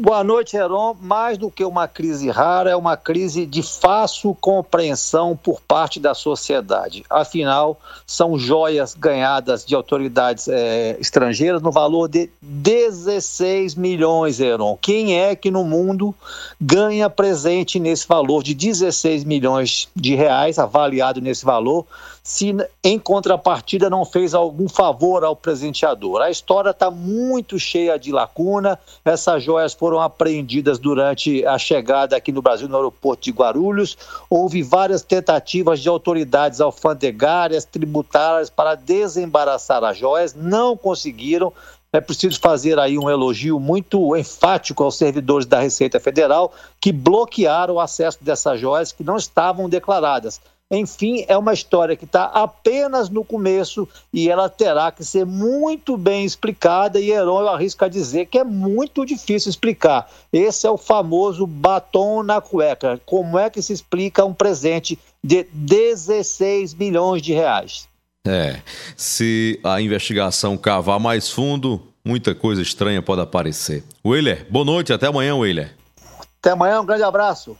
[0.00, 0.94] Boa noite, Heron.
[1.00, 6.14] Mais do que uma crise rara, é uma crise de fácil compreensão por parte da
[6.14, 7.04] sociedade.
[7.10, 14.78] Afinal, são joias ganhadas de autoridades é, estrangeiras no valor de 16 milhões, Heron.
[14.80, 16.14] Quem é que no mundo
[16.60, 21.84] ganha presente nesse valor de 16 milhões de reais, avaliado nesse valor,
[22.22, 22.54] se
[22.84, 26.20] em contrapartida não fez algum favor ao presenteador?
[26.20, 28.78] A história está muito cheia de lacuna.
[29.04, 33.96] Essas joias foram foram apreendidas durante a chegada aqui no Brasil, no aeroporto de Guarulhos.
[34.28, 41.54] Houve várias tentativas de autoridades alfandegárias, tributárias, para desembaraçar as joias, não conseguiram.
[41.90, 47.76] É preciso fazer aí um elogio muito enfático aos servidores da Receita Federal que bloquearam
[47.76, 50.38] o acesso dessas joias que não estavam declaradas.
[50.70, 55.96] Enfim, é uma história que está apenas no começo e ela terá que ser muito
[55.96, 57.00] bem explicada.
[57.00, 60.10] E Heron, eu arrisco a dizer que é muito difícil explicar.
[60.30, 63.00] Esse é o famoso batom na cueca.
[63.06, 67.88] Como é que se explica um presente de 16 milhões de reais?
[68.26, 68.60] É,
[68.94, 73.82] se a investigação cavar mais fundo, muita coisa estranha pode aparecer.
[74.04, 75.74] Willer, boa noite, até amanhã, Willer.
[76.38, 77.56] Até amanhã, um grande abraço.